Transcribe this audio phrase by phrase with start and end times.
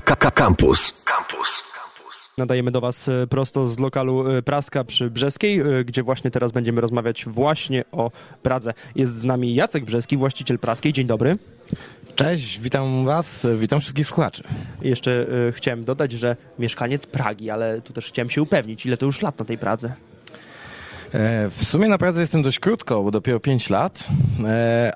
[0.00, 0.92] Campus.
[1.04, 1.62] Campus.
[2.38, 6.52] Nadajemy do Was e, prosto z lokalu e, Praska przy Brzeskiej, e, gdzie właśnie teraz
[6.52, 8.10] będziemy rozmawiać właśnie o
[8.42, 8.74] Pradze.
[8.94, 10.92] Jest z nami Jacek Brzeski, właściciel Praskiej.
[10.92, 11.38] Dzień dobry.
[12.16, 14.42] Cześć, witam Was, witam wszystkich słuchaczy.
[14.82, 19.22] Jeszcze chciałem dodać, że mieszkaniec Pragi, ale tu też chciałem się upewnić, ile to już
[19.22, 19.92] lat na tej Pradze.
[21.50, 24.08] W sumie na Pradze jestem dość krótko, bo dopiero 5 lat,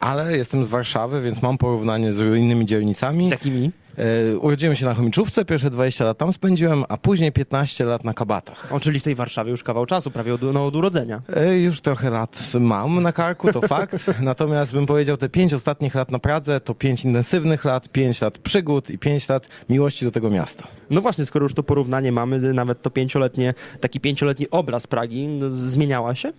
[0.00, 3.28] ale jestem z Warszawy, więc mam porównanie z innymi dzielnicami.
[3.28, 3.70] Z jakimi?
[3.98, 8.14] E, urodziłem się na Chomiczówce, pierwsze 20 lat tam spędziłem, a później 15 lat na
[8.14, 8.72] Kabatach.
[8.72, 11.22] O, czyli w tej Warszawie już kawał czasu, prawie od, no, od urodzenia.
[11.36, 14.10] E, już trochę lat mam na karku, to fakt.
[14.20, 18.38] Natomiast bym powiedział, te 5 ostatnich lat na Pradze to 5 intensywnych lat, 5 lat
[18.38, 20.66] przygód i 5 lat miłości do tego miasta.
[20.90, 25.50] No właśnie, skoro już to porównanie mamy, nawet to pięcioletnie, taki pięcioletni obraz Pragi, no,
[25.50, 26.32] zmieniała się?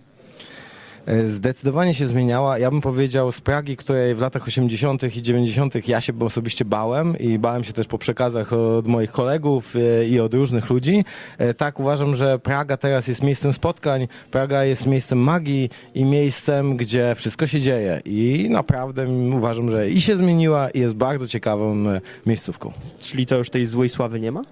[1.06, 2.58] E, zdecydowanie się zmieniała.
[2.58, 5.16] Ja bym powiedział z Pragi, której w latach 80.
[5.16, 5.88] i 90.
[5.88, 10.20] ja się osobiście bałem i bałem się też po przekazach od moich kolegów e, i
[10.20, 11.04] od różnych ludzi.
[11.38, 16.76] E, tak uważam, że Praga teraz jest miejscem spotkań, Praga jest miejscem magii i miejscem,
[16.76, 18.00] gdzie wszystko się dzieje.
[18.04, 21.84] I naprawdę uważam, że i się zmieniła i jest bardzo ciekawą
[22.26, 22.72] miejscówką.
[22.98, 24.42] Czyli co, już tej złej sławy nie ma?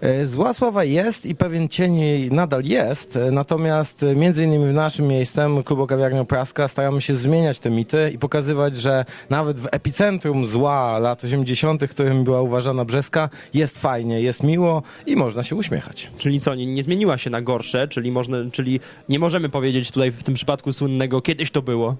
[0.00, 4.74] E, zła sława jest i pewien cień nadal jest, e, natomiast e, między innymi w
[4.74, 9.68] naszym miejscem, klubu Kawiarnia Praska, staramy się zmieniać te mity i pokazywać, że nawet w
[9.72, 15.56] epicentrum zła lat 80., którym była uważana Brzeska, jest fajnie, jest miło i można się
[15.56, 16.10] uśmiechać.
[16.18, 20.12] Czyli co, nie, nie zmieniła się na gorsze, czyli, można, czyli nie możemy powiedzieć tutaj
[20.12, 21.96] w tym przypadku słynnego kiedyś to było?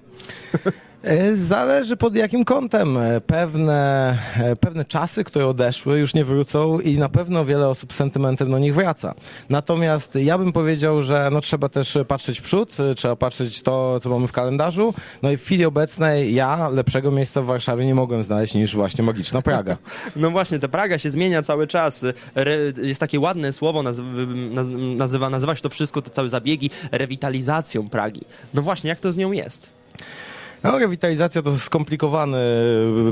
[1.03, 2.97] E, zależy pod jakim kątem.
[2.97, 7.93] E, pewne, e, pewne czasy, które odeszły, już nie wrócą i na pewno wiele osób
[7.93, 9.13] z sentymentem do nich wraca.
[9.49, 14.09] Natomiast ja bym powiedział, że no, trzeba też patrzeć w przód, trzeba patrzeć to, co
[14.09, 14.93] mamy w kalendarzu.
[15.21, 19.03] No i w chwili obecnej ja lepszego miejsca w Warszawie nie mogłem znaleźć niż właśnie
[19.03, 19.77] magiczna Praga.
[20.15, 22.05] No właśnie, ta Praga się zmienia cały czas.
[22.81, 23.83] Jest takie ładne słowo,
[24.95, 28.21] nazywa, nazywa się to wszystko, te całe zabiegi, rewitalizacją Pragi.
[28.53, 29.69] No właśnie, jak to z nią jest?
[30.63, 32.37] No, rewitalizacja to skomplikowany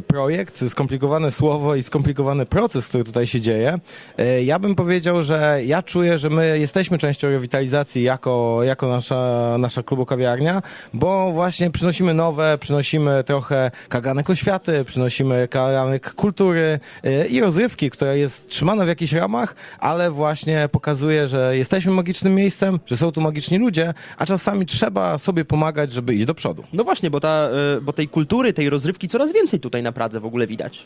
[0.07, 3.79] projekt, skomplikowane słowo i skomplikowany proces, który tutaj się dzieje.
[4.17, 9.55] E, ja bym powiedział, że ja czuję, że my jesteśmy częścią rewitalizacji jako, jako nasza,
[9.59, 10.61] nasza klubokawiarnia,
[10.93, 18.13] bo właśnie przynosimy nowe, przynosimy trochę kaganek oświaty, przynosimy kaganek kultury e, i rozrywki, która
[18.13, 23.21] jest trzymana w jakichś ramach, ale właśnie pokazuje, że jesteśmy magicznym miejscem, że są tu
[23.21, 26.63] magiczni ludzie, a czasami trzeba sobie pomagać, żeby iść do przodu.
[26.73, 30.19] No właśnie, bo ta E, bo tej kultury, tej rozrywki coraz więcej tutaj na Pradze
[30.19, 30.85] w ogóle widać.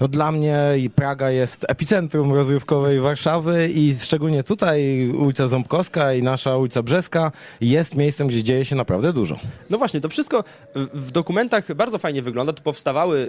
[0.00, 0.58] No dla mnie
[0.94, 7.94] Praga jest epicentrum rozrywkowej Warszawy i szczególnie tutaj ulica Ząbkowska i nasza ulica Brzeska jest
[7.94, 9.38] miejscem, gdzie dzieje się naprawdę dużo.
[9.70, 10.44] No właśnie, to wszystko
[10.94, 12.52] w dokumentach bardzo fajnie wygląda.
[12.52, 13.28] Tu powstawały,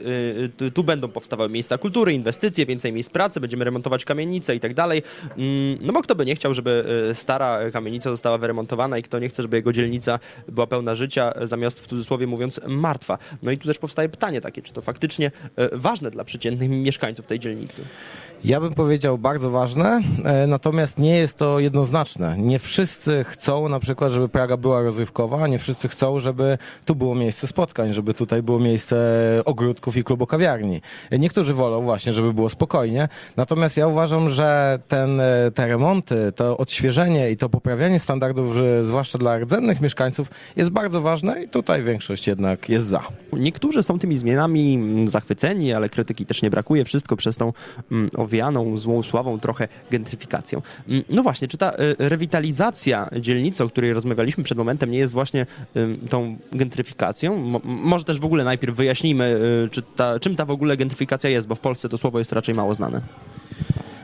[0.62, 4.74] y, tu będą powstawały miejsca kultury, inwestycje, więcej miejsc pracy, będziemy remontować kamienice i tak
[4.74, 5.03] dalej.
[5.38, 9.19] Mm, no bo kto by nie chciał, żeby y, stara kamienica została wyremontowana i kto
[9.19, 13.18] nie chce, żeby jego dzielnica była pełna życia, zamiast w cudzysłowie mówiąc martwa.
[13.44, 17.25] No i tu też powstaje pytanie takie, czy to faktycznie e, ważne dla przeciętnych mieszkańców
[17.25, 17.81] tej dzielnicy?
[18.44, 22.38] Ja bym powiedział bardzo ważne, e, natomiast nie jest to jednoznaczne.
[22.38, 27.16] Nie wszyscy chcą na przykład, żeby Praga była rozrywkowa, nie wszyscy chcą, żeby tu było
[27.16, 28.96] miejsce spotkań, żeby tutaj było miejsce
[29.46, 30.81] ogródków i klubu kawiarni.
[31.12, 36.58] Niektórzy wolą właśnie, żeby było spokojnie, natomiast ja uważam, że ten, e, te remonty, to
[36.58, 42.28] odświeżenie i to poprawianie standardów, zwłaszcza dla rdzennych mieszkańców, jest bardzo ważne i tutaj większość
[42.28, 43.02] jednak jest za.
[43.34, 46.86] Niektórzy są tymi zmianami zachwyceni, ale krytyki też nie brakuje.
[46.86, 47.54] Wszystko przez tą
[47.92, 50.62] mm, owianą złą sławą trochę gentryfikacją.
[50.88, 55.14] Mm, no właśnie, czy ta y, rewitalizacja dzielnicy, o której rozmawialiśmy przed momentem, nie jest
[55.14, 55.46] właśnie
[56.09, 57.59] tą gentryfikacją?
[57.64, 61.48] Może też w ogóle najpierw wyjaśnijmy, y, czy ta, czym ta w ogóle gentryfikacja jest,
[61.48, 63.02] bo w Polsce to słowo jest raczej mało znane.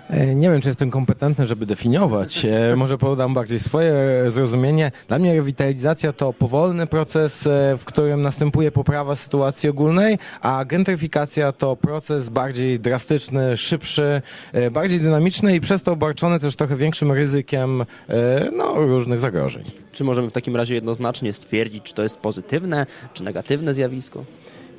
[0.10, 2.46] E, nie wiem, czy jestem kompetentny, żeby definiować.
[2.46, 3.94] E, może podam bardziej swoje
[4.28, 4.92] zrozumienie.
[5.08, 11.52] Dla mnie rewitalizacja to powolny proces, e, w którym następuje poprawa sytuacji ogólnej, a gentryfikacja
[11.52, 14.22] to proces bardziej drastyczny, szybszy,
[14.72, 17.86] bardziej dynamiczny i przez to obarczony też trochę większym ryzykiem
[18.58, 19.72] no, różnych zagrożeń.
[19.92, 24.26] Czy możemy w takim razie jednoznacznie stwierdzić, czy to jest pozytywne, czy negatywne zjawisko?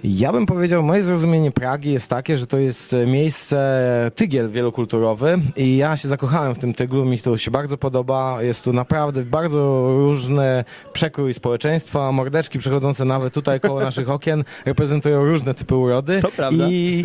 [0.05, 5.77] Ja bym powiedział, moje zrozumienie Pragi jest takie, że to jest miejsce tygiel wielokulturowy i
[5.77, 8.43] ja się zakochałem w tym tyglu, mi to się bardzo podoba.
[8.43, 9.59] Jest tu naprawdę bardzo
[9.99, 16.21] różny przekrój społeczeństwa, mordeczki przechodzące nawet tutaj koło naszych okien reprezentują różne typy urody.
[16.23, 16.69] To prawda.
[16.69, 17.03] I,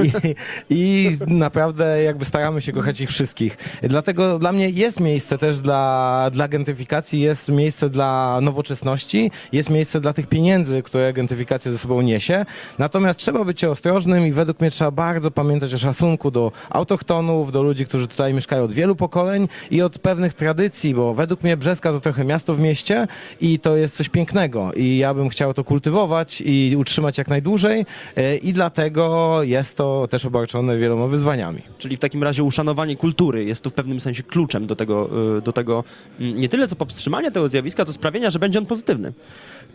[0.69, 3.57] i, I naprawdę jakby staramy się kochać ich wszystkich.
[3.83, 10.01] Dlatego dla mnie jest miejsce też dla, dla gentryfikacji, jest miejsce dla nowoczesności, jest miejsce
[10.01, 12.45] dla tych pieniędzy, które gentryfikacja ze sobą niesie.
[12.86, 17.64] Natomiast trzeba być ostrożnym i według mnie trzeba bardzo pamiętać o szacunku do autochtonów, do
[17.64, 21.92] ludzi, którzy tutaj mieszkają od wielu pokoleń i od pewnych tradycji, bo według mnie Brzeska
[21.92, 23.08] to trochę miasto w mieście
[23.42, 27.86] i to jest coś pięknego i ja bym chciał to kultywować i utrzymać jak najdłużej
[28.16, 31.62] e, i dlatego jest to też obarczone wieloma wyzwaniami.
[31.78, 35.42] Czyli w takim razie uszanowanie kultury jest tu w pewnym sensie kluczem do tego, y,
[35.42, 35.84] do tego
[36.20, 39.14] mm, nie tyle co powstrzymania tego zjawiska, co sprawienia, że będzie on pozytywny.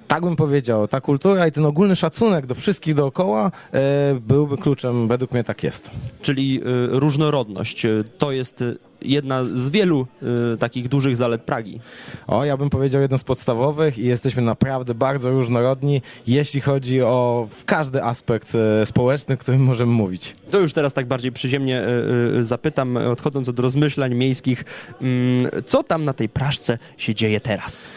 [0.08, 5.08] Tak bym powiedział, ta kultura i ten ogólny szacunek do wszystkich dookoła e, byłby kluczem,
[5.08, 5.90] według mnie tak jest.
[6.22, 10.06] Czyli y, różnorodność y, to jest y, jedna z wielu
[10.54, 11.80] y, takich dużych zalet Pragi.
[12.26, 17.48] O, ja bym powiedział jedną z podstawowych i jesteśmy naprawdę bardzo różnorodni, jeśli chodzi o
[17.66, 20.36] każdy aspekt e, społeczny, o którym możemy mówić.
[20.50, 24.64] To już teraz tak bardziej przyziemnie y, y, zapytam, odchodząc od rozmyślań miejskich,
[25.02, 27.90] mm, co tam na tej praszce się dzieje teraz?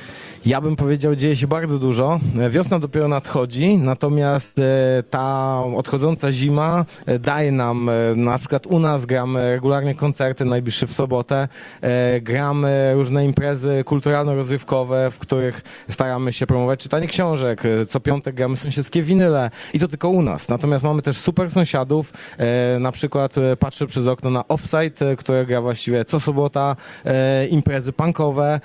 [0.45, 2.19] Ja bym powiedział, dzieje się bardzo dużo.
[2.39, 8.79] E, Wiosna dopiero nadchodzi, natomiast e, ta odchodząca zima e, daje nam, na przykład u
[8.79, 11.47] nas gramy regularnie koncerty, najbliższe w sobotę,
[12.21, 17.63] gramy różne imprezy kulturalno-rozrywkowe, w których staramy się promować czytanie książek.
[17.87, 20.49] Co piątek gramy sąsiedzkie winyle i to tylko u nas.
[20.49, 22.13] Natomiast mamy też super sąsiadów,
[22.79, 26.75] na przykład patrzę przez okno na Offside, które gra właściwie co sobota,
[27.49, 28.59] imprezy punkowe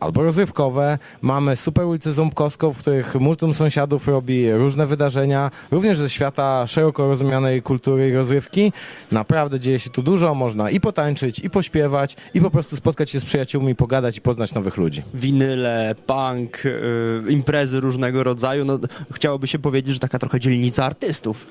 [0.00, 0.98] albo rozrywkowe.
[1.22, 7.08] Mamy super ulicę Ząbkowską, w których multum sąsiadów robi różne wydarzenia, również ze świata szeroko
[7.08, 8.72] rozumianej kultury i rozrywki.
[9.12, 13.20] Naprawdę dzieje się tu dużo, można i potańczyć, i pośpiewać, i po prostu spotkać się
[13.20, 15.02] z przyjaciółmi, pogadać i poznać nowych ludzi.
[15.14, 18.64] Winyle, punk, y, imprezy różnego rodzaju.
[18.64, 18.78] No,
[19.12, 21.46] chciałoby się powiedzieć, że taka trochę dzielnica artystów.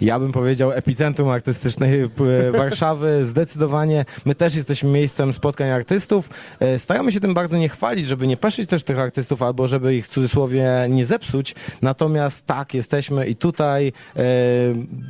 [0.00, 2.08] Ja bym powiedział epicentrum artystycznej e,
[2.52, 4.04] Warszawy, zdecydowanie.
[4.24, 6.30] My też jesteśmy miejscem spotkań artystów.
[6.60, 9.94] E, Staramy się tym bardzo nie chwalić, żeby nie peszyć też tych artystów, albo żeby
[9.94, 11.54] ich w cudzysłowie nie zepsuć.
[11.82, 14.22] Natomiast tak, jesteśmy i tutaj e,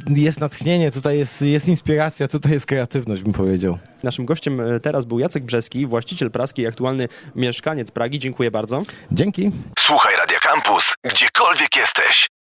[0.09, 3.79] jest natchnienie, tutaj jest, jest inspiracja, tutaj jest kreatywność, bym powiedział.
[4.03, 8.19] Naszym gościem teraz był Jacek Brzeski, właściciel praski i aktualny mieszkaniec Pragi.
[8.19, 8.83] Dziękuję bardzo.
[9.13, 9.51] Dzięki.
[9.79, 12.34] Słuchaj Radio Campus, gdziekolwiek jesteś.